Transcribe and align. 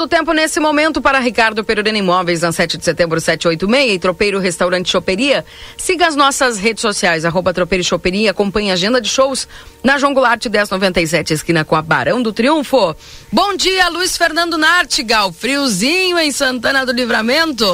Previsão 0.00 0.06
do 0.06 0.08
tempo 0.08 0.32
nesse 0.32 0.58
momento 0.58 1.02
para 1.02 1.18
Ricardo 1.18 1.62
Perurena 1.62 1.98
Imóveis, 1.98 2.40
na 2.40 2.52
7 2.52 2.78
de 2.78 2.84
setembro, 2.84 3.20
786, 3.20 3.94
e 3.94 3.98
Tropeiro 3.98 4.38
Restaurante 4.38 4.88
Choperia. 4.88 5.44
Siga 5.76 6.06
as 6.06 6.16
nossas 6.16 6.58
redes 6.58 6.80
sociais, 6.80 7.24
arroba 7.24 7.52
Tropeiro 7.52 7.84
Choperia, 7.84 8.30
acompanhe 8.30 8.70
a 8.70 8.74
agenda 8.74 9.00
de 9.00 9.08
shows 9.08 9.46
na 9.82 9.98
João 9.98 10.14
Goulart 10.14 10.46
1097, 10.46 11.34
esquina 11.34 11.64
com 11.64 11.76
a 11.76 11.82
Barão 11.82 12.22
do 12.22 12.32
Triunfo. 12.32 12.94
Bom 13.30 13.54
dia, 13.56 13.88
Luiz 13.88 14.16
Fernando 14.16 14.56
Nartigal, 14.56 15.32
friozinho 15.32 16.18
em 16.18 16.32
Santana 16.32 16.86
do 16.86 16.92
Livramento. 16.92 17.66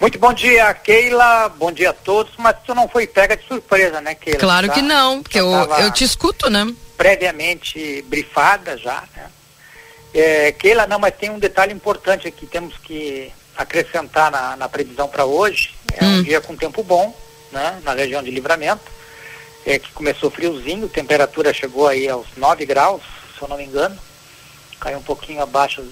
Muito 0.00 0.18
bom 0.18 0.32
dia, 0.32 0.74
Keila. 0.74 1.48
Bom 1.48 1.70
dia 1.70 1.90
a 1.90 1.92
todos. 1.92 2.32
Mas 2.36 2.56
tu 2.66 2.74
não 2.74 2.88
foi 2.88 3.06
pega 3.06 3.36
de 3.36 3.46
surpresa, 3.46 4.00
né, 4.00 4.16
Keila? 4.16 4.38
Claro 4.38 4.66
tá, 4.66 4.74
que 4.74 4.82
não, 4.82 5.22
porque 5.22 5.38
eu, 5.38 5.48
eu 5.78 5.92
te 5.92 6.02
escuto, 6.02 6.50
né? 6.50 6.66
Previamente 6.96 8.02
brifada 8.08 8.76
já, 8.76 9.04
né? 9.16 9.26
É, 10.14 10.52
Keila, 10.52 10.86
não, 10.86 10.98
mas 10.98 11.14
tem 11.16 11.30
um 11.30 11.38
detalhe 11.38 11.72
importante 11.72 12.28
aqui, 12.28 12.46
temos 12.46 12.76
que 12.78 13.32
acrescentar 13.56 14.30
na, 14.30 14.56
na 14.56 14.68
previsão 14.68 15.08
para 15.08 15.24
hoje. 15.24 15.74
É 15.94 16.04
hum. 16.04 16.18
um 16.18 16.22
dia 16.22 16.40
com 16.40 16.56
tempo 16.56 16.82
bom, 16.82 17.14
né, 17.50 17.80
na 17.84 17.92
região 17.94 18.22
de 18.22 18.30
livramento, 18.30 18.82
é, 19.66 19.78
que 19.78 19.92
começou 19.92 20.30
friozinho, 20.30 20.88
temperatura 20.88 21.52
chegou 21.52 21.86
aí 21.86 22.08
aos 22.08 22.26
9 22.36 22.64
graus, 22.66 23.02
se 23.36 23.42
eu 23.42 23.48
não 23.48 23.56
me 23.56 23.64
engano, 23.64 23.96
caiu 24.80 24.98
um 24.98 25.02
pouquinho 25.02 25.42
abaixo 25.42 25.84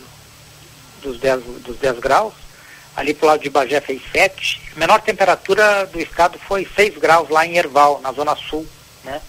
dos 1.02 1.18
10, 1.18 1.42
dos 1.64 1.76
10 1.76 1.98
graus. 1.98 2.34
Ali 2.96 3.14
pro 3.14 3.28
lado 3.28 3.40
de 3.40 3.48
Bagé 3.48 3.80
fez 3.80 4.02
7. 4.10 4.60
A 4.74 4.78
menor 4.78 5.00
temperatura 5.00 5.86
do 5.86 6.00
estado 6.00 6.38
foi 6.38 6.68
6 6.74 6.98
graus 6.98 7.28
lá 7.28 7.46
em 7.46 7.56
Erval, 7.56 8.00
na 8.00 8.12
zona 8.12 8.34
sul, 8.34 8.66
né? 9.04 9.22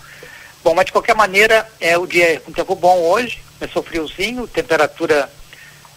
Bom, 0.63 0.73
mas 0.73 0.85
de 0.85 0.91
qualquer 0.91 1.15
maneira, 1.15 1.67
é 1.79 1.97
o 1.97 2.07
dia 2.07 2.39
com 2.39 2.51
tempo 2.51 2.75
bom 2.75 2.97
hoje, 2.99 3.41
começou 3.61 3.83
friozinho, 3.83 4.47
temperatura 4.47 5.31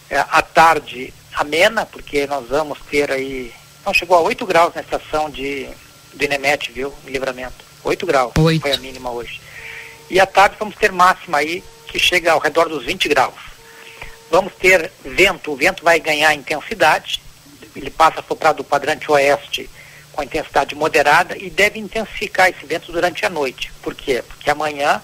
é, 0.07 0.19
à 0.19 0.39
tarde 0.43 1.11
amena, 1.33 1.83
porque 1.83 2.27
nós 2.27 2.47
vamos 2.47 2.77
ter 2.91 3.11
aí. 3.11 3.51
Não, 3.83 3.91
chegou 3.91 4.15
a 4.15 4.21
8 4.21 4.45
graus 4.45 4.75
na 4.75 4.81
estação 4.81 5.31
de, 5.31 5.67
do 6.13 6.23
Inemete, 6.23 6.71
viu? 6.71 6.93
Em 7.07 7.09
livramento. 7.09 7.65
8 7.83 8.05
graus 8.05 8.33
8. 8.37 8.61
foi 8.61 8.71
a 8.71 8.77
mínima 8.77 9.09
hoje. 9.09 9.41
E 10.11 10.19
à 10.19 10.27
tarde 10.27 10.57
vamos 10.59 10.75
ter 10.75 10.91
máxima 10.91 11.39
aí, 11.39 11.63
que 11.87 11.97
chega 11.97 12.33
ao 12.33 12.39
redor 12.39 12.69
dos 12.69 12.85
20 12.85 13.09
graus. 13.09 13.33
Vamos 14.29 14.53
ter 14.53 14.91
vento, 15.03 15.51
o 15.51 15.55
vento 15.55 15.83
vai 15.83 15.99
ganhar 15.99 16.35
intensidade, 16.35 17.19
ele 17.75 17.89
passa 17.89 18.19
a 18.19 18.23
soprar 18.23 18.53
do 18.53 18.63
quadrante 18.63 19.11
oeste 19.11 19.67
com 20.11 20.21
intensidade 20.21 20.75
moderada 20.75 21.35
e 21.35 21.49
deve 21.49 21.79
intensificar 21.79 22.47
esse 22.47 22.63
vento 22.65 22.91
durante 22.91 23.25
a 23.25 23.29
noite. 23.29 23.71
Por 23.81 23.95
quê? 23.95 24.23
Porque 24.27 24.49
amanhã 24.51 25.01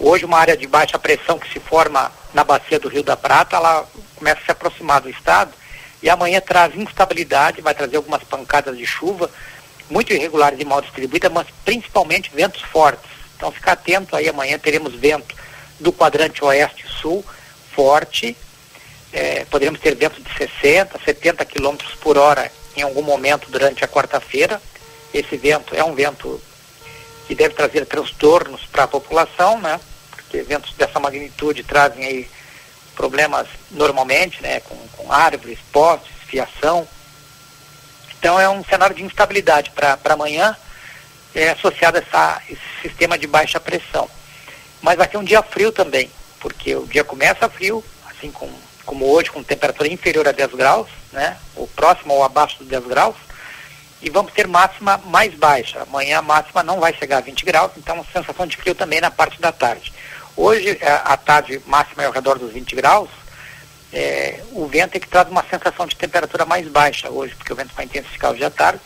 Hoje, 0.00 0.24
uma 0.24 0.38
área 0.38 0.56
de 0.56 0.66
baixa 0.66 0.98
pressão 0.98 1.38
que 1.38 1.52
se 1.52 1.58
forma 1.58 2.12
na 2.32 2.44
bacia 2.44 2.78
do 2.78 2.88
Rio 2.88 3.02
da 3.02 3.16
Prata, 3.16 3.56
ela 3.56 3.86
começa 4.14 4.40
a 4.40 4.44
se 4.44 4.50
aproximar 4.50 5.00
do 5.00 5.10
estado 5.10 5.52
e 6.00 6.08
amanhã 6.08 6.40
traz 6.40 6.74
instabilidade, 6.76 7.60
vai 7.60 7.74
trazer 7.74 7.96
algumas 7.96 8.22
pancadas 8.22 8.78
de 8.78 8.86
chuva, 8.86 9.28
muito 9.90 10.12
irregulares 10.12 10.60
e 10.60 10.64
mal 10.64 10.80
distribuídas, 10.80 11.32
mas 11.32 11.48
principalmente 11.64 12.30
ventos 12.32 12.62
fortes. 12.62 13.10
Então, 13.36 13.50
ficar 13.50 13.72
atento 13.72 14.14
aí, 14.14 14.28
amanhã 14.28 14.58
teremos 14.58 14.94
vento 14.94 15.34
do 15.80 15.92
quadrante 15.92 16.44
oeste 16.44 16.84
e 16.86 17.00
sul 17.00 17.24
forte, 17.72 18.36
é, 19.12 19.44
poderemos 19.46 19.80
ter 19.80 19.94
vento 19.94 20.20
de 20.20 20.32
60, 20.36 20.98
70 21.04 21.44
km 21.44 21.76
por 22.00 22.18
hora 22.18 22.50
em 22.76 22.82
algum 22.82 23.02
momento 23.02 23.50
durante 23.50 23.84
a 23.84 23.88
quarta-feira. 23.88 24.60
Esse 25.12 25.36
vento 25.36 25.74
é 25.74 25.82
um 25.82 25.94
vento 25.94 26.40
que 27.28 27.34
deve 27.34 27.54
trazer 27.54 27.84
transtornos 27.84 28.64
para 28.72 28.84
a 28.84 28.88
população, 28.88 29.60
né? 29.60 29.78
Porque 30.10 30.38
eventos 30.38 30.72
dessa 30.72 30.98
magnitude 30.98 31.62
trazem 31.62 32.02
aí 32.02 32.30
problemas 32.96 33.46
normalmente, 33.70 34.42
né? 34.42 34.60
Com, 34.60 34.74
com 34.96 35.12
árvores, 35.12 35.58
postes, 35.70 36.10
fiação. 36.26 36.88
Então 38.18 38.40
é 38.40 38.48
um 38.48 38.64
cenário 38.64 38.96
de 38.96 39.04
instabilidade 39.04 39.70
para 39.72 39.98
amanhã, 40.08 40.56
é, 41.34 41.50
associado 41.50 41.98
a 41.98 42.00
essa, 42.00 42.42
esse 42.48 42.80
sistema 42.80 43.18
de 43.18 43.26
baixa 43.26 43.60
pressão. 43.60 44.08
Mas 44.80 44.96
vai 44.96 45.06
ser 45.06 45.18
um 45.18 45.24
dia 45.24 45.42
frio 45.42 45.70
também, 45.70 46.10
porque 46.40 46.74
o 46.74 46.86
dia 46.86 47.04
começa 47.04 47.46
frio, 47.50 47.84
assim 48.06 48.32
com, 48.32 48.50
como 48.86 49.04
hoje, 49.04 49.30
com 49.30 49.42
temperatura 49.42 49.86
inferior 49.86 50.26
a 50.26 50.32
10 50.32 50.52
graus, 50.54 50.88
né? 51.12 51.36
Ou 51.54 51.68
próximo 51.68 52.14
ou 52.14 52.24
abaixo 52.24 52.56
dos 52.58 52.68
10 52.68 52.86
graus 52.86 53.27
e 54.00 54.10
vamos 54.10 54.32
ter 54.32 54.46
máxima 54.46 54.98
mais 55.06 55.34
baixa. 55.34 55.82
Amanhã 55.82 56.18
a 56.18 56.22
máxima 56.22 56.62
não 56.62 56.78
vai 56.78 56.94
chegar 56.94 57.18
a 57.18 57.22
20 57.22 57.44
graus, 57.44 57.72
então 57.76 58.04
sensação 58.12 58.46
de 58.46 58.56
frio 58.56 58.74
também 58.74 59.00
na 59.00 59.10
parte 59.10 59.40
da 59.40 59.52
tarde. 59.52 59.92
Hoje, 60.36 60.78
é, 60.80 60.92
à 61.04 61.16
tarde, 61.16 61.60
máxima 61.66 62.04
é 62.04 62.06
ao 62.06 62.12
redor 62.12 62.38
dos 62.38 62.52
20 62.52 62.76
graus, 62.76 63.08
é, 63.92 64.42
o 64.52 64.66
vento 64.66 64.96
é 64.96 65.00
que 65.00 65.08
traz 65.08 65.28
uma 65.28 65.44
sensação 65.48 65.86
de 65.86 65.96
temperatura 65.96 66.44
mais 66.44 66.68
baixa 66.68 67.10
hoje, 67.10 67.34
porque 67.34 67.52
o 67.52 67.56
vento 67.56 67.74
vai 67.74 67.86
intensificar 67.86 68.32
hoje 68.32 68.44
à 68.44 68.50
tarde. 68.50 68.80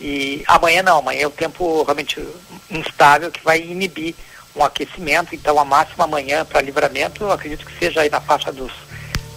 E 0.00 0.42
amanhã 0.46 0.82
não, 0.82 0.98
amanhã 0.98 1.22
é 1.22 1.26
o 1.26 1.30
tempo 1.30 1.82
realmente 1.82 2.24
instável 2.70 3.30
que 3.30 3.42
vai 3.44 3.60
inibir 3.60 4.14
um 4.56 4.64
aquecimento, 4.64 5.34
então 5.34 5.58
a 5.58 5.64
máxima 5.64 6.04
amanhã 6.04 6.44
para 6.44 6.60
livramento 6.60 7.22
eu 7.22 7.32
acredito 7.32 7.64
que 7.64 7.78
seja 7.78 8.00
aí 8.00 8.10
na 8.10 8.20
faixa 8.20 8.52
dos 8.52 8.72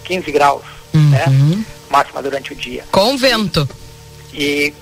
15 0.04 0.32
graus, 0.32 0.64
né? 0.92 1.24
uhum. 1.28 1.56
né? 1.56 1.64
Máxima 1.90 2.22
durante 2.22 2.52
o 2.52 2.56
dia. 2.56 2.84
Com 2.90 3.16
vento. 3.16 3.68
E 3.78 3.81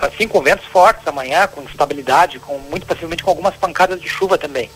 assim 0.00 0.28
com 0.28 0.40
ventos 0.40 0.66
fortes 0.66 1.06
amanhã, 1.06 1.46
com 1.46 1.62
instabilidade, 1.62 2.38
com 2.38 2.58
muito 2.58 2.86
possivelmente 2.86 3.22
com 3.22 3.30
algumas 3.30 3.54
pancadas 3.56 4.00
de 4.00 4.08
chuva 4.08 4.38
também. 4.38 4.70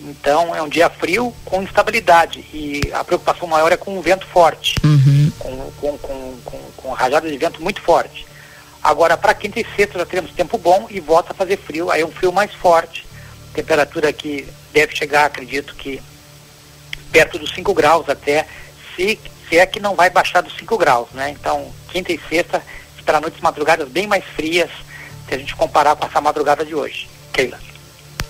Então 0.00 0.54
é 0.54 0.62
um 0.62 0.68
dia 0.68 0.90
frio 0.90 1.32
com 1.44 1.62
instabilidade 1.62 2.40
e 2.52 2.80
a 2.92 3.04
preocupação 3.04 3.46
maior 3.46 3.70
é 3.70 3.76
com 3.76 3.96
o 3.96 4.02
vento 4.02 4.26
forte, 4.26 4.74
uhum. 4.82 5.32
com, 5.38 5.70
com, 5.72 5.98
com, 5.98 6.36
com, 6.44 6.58
com 6.76 6.92
rajada 6.92 7.30
de 7.30 7.36
vento 7.36 7.62
muito 7.62 7.80
forte. 7.80 8.26
Agora 8.82 9.16
para 9.16 9.34
quinta 9.34 9.60
e 9.60 9.66
sexta 9.76 9.98
já 9.98 10.06
teremos 10.06 10.32
tempo 10.32 10.58
bom 10.58 10.86
e 10.90 10.98
volta 10.98 11.32
a 11.32 11.34
fazer 11.36 11.56
frio, 11.56 11.90
aí 11.90 12.00
é 12.00 12.06
um 12.06 12.10
frio 12.10 12.32
mais 12.32 12.52
forte. 12.52 13.06
Temperatura 13.54 14.12
que 14.12 14.48
deve 14.72 14.96
chegar, 14.96 15.26
acredito 15.26 15.74
que 15.76 16.02
perto 17.12 17.38
dos 17.38 17.54
5 17.54 17.72
graus 17.74 18.08
até, 18.08 18.46
se, 18.96 19.20
se 19.48 19.58
é 19.58 19.66
que 19.66 19.78
não 19.78 19.94
vai 19.94 20.10
baixar 20.10 20.40
dos 20.40 20.56
5 20.56 20.78
graus, 20.78 21.08
né? 21.12 21.30
Então 21.30 21.70
quinta 21.90 22.12
e 22.12 22.20
sexta 22.28 22.62
para 23.02 23.20
noites 23.20 23.40
madrugadas 23.40 23.88
bem 23.88 24.06
mais 24.06 24.24
frias, 24.36 24.70
se 25.28 25.34
a 25.34 25.38
gente 25.38 25.54
comparar 25.54 25.96
com 25.96 26.06
essa 26.06 26.20
madrugada 26.20 26.64
de 26.64 26.74
hoje. 26.74 27.08
Keila. 27.32 27.58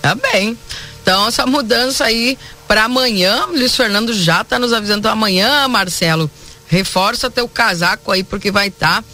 Tá 0.01 0.15
bem. 0.15 0.57
Então, 1.01 1.27
essa 1.27 1.45
mudança 1.45 2.05
aí 2.05 2.37
para 2.67 2.85
amanhã, 2.85 3.45
Luiz 3.47 3.75
Fernando 3.75 4.13
já 4.13 4.41
está 4.41 4.57
nos 4.57 4.73
avisando 4.73 5.07
amanhã, 5.07 5.67
Marcelo. 5.67 6.29
Reforça 6.67 7.29
teu 7.29 7.47
casaco 7.47 8.11
aí, 8.11 8.23
porque 8.23 8.49
vai 8.51 8.69
estar 8.69 9.01
tá 9.01 9.07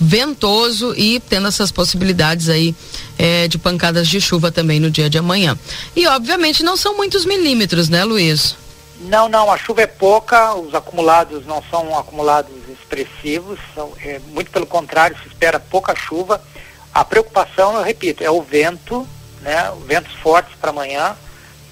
ventoso 0.00 0.94
e 0.96 1.20
tendo 1.20 1.48
essas 1.48 1.72
possibilidades 1.72 2.48
aí 2.48 2.74
é, 3.18 3.48
de 3.48 3.58
pancadas 3.58 4.08
de 4.08 4.20
chuva 4.20 4.50
também 4.50 4.78
no 4.80 4.90
dia 4.90 5.10
de 5.10 5.18
amanhã. 5.18 5.58
E 5.94 6.06
obviamente 6.06 6.62
não 6.62 6.76
são 6.76 6.96
muitos 6.96 7.24
milímetros, 7.24 7.88
né, 7.88 8.04
Luiz? 8.04 8.56
Não, 9.00 9.28
não, 9.28 9.50
a 9.50 9.56
chuva 9.56 9.82
é 9.82 9.86
pouca, 9.86 10.54
os 10.54 10.74
acumulados 10.74 11.46
não 11.46 11.62
são 11.70 11.96
acumulados 11.96 12.52
expressivos, 12.68 13.58
são, 13.74 13.92
é, 14.00 14.18
muito 14.18 14.50
pelo 14.50 14.66
contrário, 14.66 15.16
se 15.22 15.28
espera 15.28 15.60
pouca 15.60 15.94
chuva. 15.94 16.42
A 16.92 17.04
preocupação, 17.04 17.76
eu 17.76 17.82
repito, 17.82 18.24
é 18.24 18.30
o 18.30 18.42
vento, 18.42 19.06
né, 19.40 19.72
ventos 19.86 20.12
fortes 20.14 20.52
para 20.60 20.70
amanhã. 20.70 21.16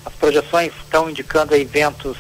As 0.04 0.12
projeções 0.14 0.72
estão 0.76 1.10
indicando 1.10 1.52
aí 1.52 1.64
ventos 1.64 2.16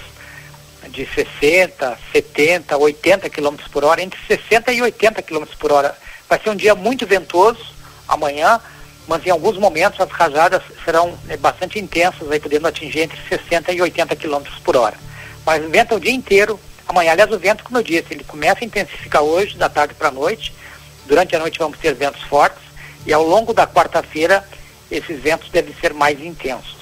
de 0.88 1.06
60, 1.06 1.98
70, 2.12 2.76
80 2.76 3.30
km 3.30 3.56
por 3.70 3.84
hora, 3.84 4.02
entre 4.02 4.18
60 4.26 4.72
e 4.72 4.82
80 4.82 5.22
km 5.22 5.44
por 5.58 5.70
hora. 5.70 5.96
Vai 6.28 6.40
ser 6.40 6.50
um 6.50 6.56
dia 6.56 6.74
muito 6.74 7.06
ventoso 7.06 7.64
amanhã, 8.08 8.60
mas 9.06 9.24
em 9.24 9.30
alguns 9.30 9.56
momentos 9.58 10.00
as 10.00 10.10
rajadas 10.10 10.62
serão 10.84 11.16
é, 11.28 11.36
bastante 11.36 11.78
intensas, 11.78 12.30
aí 12.30 12.40
podendo 12.40 12.66
atingir 12.66 13.00
entre 13.00 13.18
60 13.28 13.72
e 13.72 13.80
80 13.80 14.16
km 14.16 14.42
por 14.64 14.76
hora. 14.76 14.96
Mas 15.44 15.64
venta 15.70 15.94
o 15.94 16.00
dia 16.00 16.12
inteiro, 16.12 16.58
amanhã, 16.88 17.12
aliás, 17.12 17.30
o 17.30 17.38
vento, 17.38 17.62
como 17.62 17.78
eu 17.78 17.82
disse, 17.82 18.06
ele 18.10 18.24
começa 18.24 18.60
a 18.62 18.64
intensificar 18.64 19.22
hoje, 19.22 19.56
da 19.56 19.68
tarde 19.68 19.94
para 19.94 20.08
a 20.08 20.12
noite. 20.12 20.52
Durante 21.06 21.36
a 21.36 21.38
noite 21.38 21.58
vamos 21.58 21.78
ter 21.78 21.94
ventos 21.94 22.22
fortes 22.22 22.62
e 23.06 23.12
ao 23.12 23.24
longo 23.24 23.54
da 23.54 23.66
quarta-feira 23.66 24.46
esses 24.90 25.20
ventos 25.20 25.48
devem 25.50 25.74
ser 25.80 25.94
mais 25.94 26.20
intensos. 26.20 26.76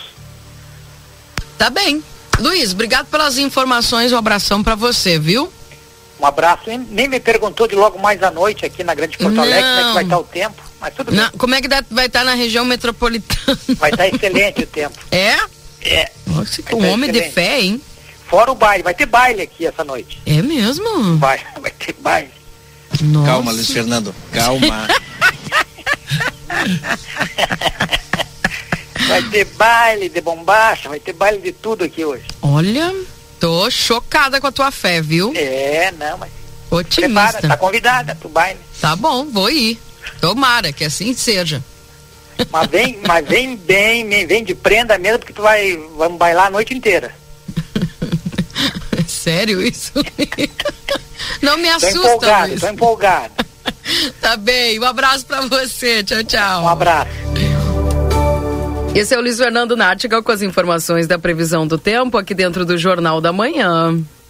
Tá 1.59 1.69
bem. 1.69 2.03
Luiz, 2.38 2.73
obrigado 2.73 3.06
pelas 3.06 3.38
informações, 3.38 4.12
um 4.12 4.17
abração 4.17 4.62
para 4.62 4.75
você, 4.75 5.19
viu? 5.19 5.53
Um 6.19 6.27
abraço. 6.27 6.65
Nem 6.88 7.09
me 7.09 7.20
perguntou 7.20 7.69
de 7.69 7.75
logo 7.75 7.99
mais 7.99 8.23
à 8.23 8.31
noite 8.31 8.65
aqui 8.65 8.82
na 8.82 8.94
Grande 8.94 9.19
Porto 9.19 9.38
Alegre 9.41 9.62
como 9.62 9.81
é 9.81 9.85
que 9.85 9.94
vai 9.94 10.05
estar 10.05 10.19
o 10.19 10.25
tempo, 10.25 10.62
mas 10.85 10.95
tudo 10.95 11.13
Não, 11.13 11.31
bem. 11.31 11.39
Como 11.39 11.55
é 11.55 11.63
que 11.63 11.69
vai 11.91 12.07
estar 12.07 12.25
na 12.25 12.35
região 12.35 12.65
metropolitana? 12.65 13.59
Vai 13.79 13.91
estar 13.91 14.07
excelente 14.07 14.65
o 14.65 14.67
tempo. 14.67 14.99
É? 15.11 15.39
É. 15.81 16.13
Nossa, 16.27 16.63
que 16.63 16.75
um 16.75 16.91
homem 16.91 17.09
excelente. 17.09 17.29
de 17.29 17.35
fé, 17.35 17.63
hein? 17.63 17.81
Fora 18.27 18.53
o 18.53 18.55
baile, 18.55 18.83
vai 18.83 18.95
ter 18.95 19.07
baile 19.07 19.43
aqui 19.43 19.67
essa 19.67 19.85
noite. 19.85 20.21
É 20.27 20.43
mesmo? 20.43 21.17
Vai, 21.19 21.41
vai 21.61 21.71
ter 21.71 21.95
baile. 22.01 22.31
Nossa. 23.01 23.27
Calma, 23.27 23.53
Luiz 23.53 23.71
Fernando, 23.71 24.15
calma. 24.33 24.89
vai 29.09 29.23
ter 29.31 29.45
baile 29.45 30.09
de 30.09 30.21
bombacha, 30.21 30.89
vai 30.89 31.01
ter 31.01 31.13
baile 31.13 31.39
de 31.39 31.53
tudo 31.53 31.85
aqui 31.85 32.05
hoje. 32.05 32.25
Olha, 32.43 32.95
tô 33.41 33.71
chocada 33.71 34.41
com 34.41 34.47
a 34.47 34.53
tua 34.53 34.71
fé, 34.71 35.01
viu? 35.01 35.33
É, 35.35 35.93
não, 35.93 36.19
mas. 36.19 36.31
Otimista. 36.71 37.39
Prepara, 37.39 37.49
tá 37.49 37.57
convidada 37.57 38.15
pro 38.15 38.29
baile. 38.29 38.59
Tá 38.81 38.97
bom, 38.97 39.27
vou 39.27 39.51
ir. 39.51 39.79
Tomara 40.21 40.73
que 40.73 40.85
assim 40.85 41.15
seja. 41.15 41.62
Mas 42.51 42.69
vem, 42.69 42.99
mas 43.06 43.27
vem 43.27 43.56
bem, 43.56 44.27
vem 44.27 44.43
de 44.43 44.55
prenda 44.55 44.99
mesmo, 44.99 45.21
porque 45.21 45.33
tu 45.33 45.43
vai, 45.43 45.77
vamos 45.97 46.19
bailar 46.19 46.47
a 46.47 46.51
noite 46.51 46.75
inteira. 46.75 47.15
Sério 49.06 49.62
isso? 49.62 49.93
Não 51.41 51.56
me 51.56 51.69
assusta, 51.69 52.01
tô 52.01 52.06
empolgado, 52.06 52.49
Luiz. 52.49 52.61
tô 52.61 52.69
empolgado. 52.69 53.33
tá 54.21 54.37
bem, 54.37 54.79
um 54.79 54.85
abraço 54.85 55.27
pra 55.27 55.43
você, 55.43 56.03
tchau, 56.03 56.25
tchau. 56.25 56.65
Um 56.65 56.69
abraço. 56.69 57.11
Esse 58.95 59.12
é 59.12 59.19
o 59.19 59.21
Luiz 59.21 59.39
Fernando 59.39 59.77
Nártiga 59.77 60.23
com 60.23 60.31
as 60.31 60.41
informações 60.41 61.09
da 61.09 61.19
previsão 61.19 61.67
do 61.67 61.77
tempo 61.77 62.17
aqui 62.17 62.33
dentro 62.33 62.65
do 62.65 62.79
Jornal 62.79 63.21
da 63.21 63.33
Manhã. 63.33 63.99